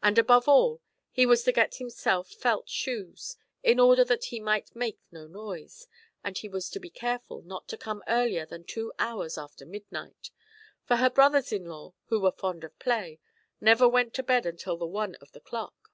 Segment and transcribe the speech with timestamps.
[0.00, 0.80] And above all,
[1.10, 5.88] he was to get himself felt shoes, in order that he might make no noise,
[6.22, 10.30] and he was to be careful not to come earlier than two hours after midnight,
[10.84, 13.18] for her brothers in law, who were fond of play,
[13.60, 15.90] never went to bed until after one of the clock.